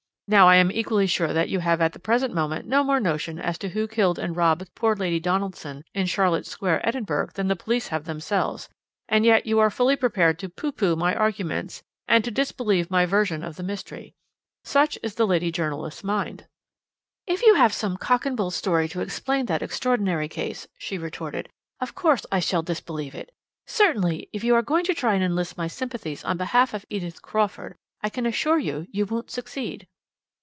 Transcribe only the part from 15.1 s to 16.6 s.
the lady journalist's mind."